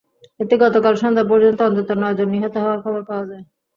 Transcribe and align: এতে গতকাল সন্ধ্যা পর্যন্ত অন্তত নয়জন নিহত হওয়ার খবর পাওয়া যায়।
এতে 0.39 0.55
গতকাল 0.63 0.93
সন্ধ্যা 1.01 1.25
পর্যন্ত 1.31 1.59
অন্তত 1.63 1.89
নয়জন 2.01 2.27
নিহত 2.33 2.53
হওয়ার 2.57 2.79
খবর 2.85 3.01
পাওয়া 3.09 3.25
যায়। 3.29 3.45